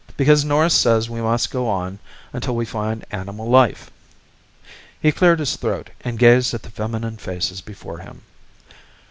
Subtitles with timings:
[0.07, 0.13] Why?
[0.17, 1.99] Because Norris says we must go on
[2.33, 3.91] until we find animal life."
[4.99, 8.23] He cleared his throat and gazed at the feminine faces before him.